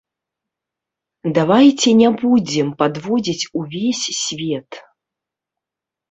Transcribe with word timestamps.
Давайце 1.37 1.89
не 1.99 2.09
будзем 2.21 2.67
падводзіць 2.79 3.49
увесь 3.61 4.01
свет. 4.23 4.69